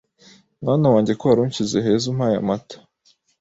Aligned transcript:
mwana 0.61 0.87
wanjye 0.93 1.13
ko 1.19 1.23
wari 1.25 1.39
unshyize 1.45 1.77
heza 1.85 2.05
umpaye 2.11 2.35
amata 2.41 2.75